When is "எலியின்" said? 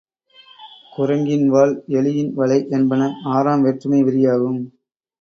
1.89-2.33